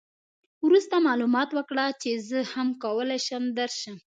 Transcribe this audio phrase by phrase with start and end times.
[0.65, 3.97] وروسته معلومات وکړه چې زه هم کولای شم درشم.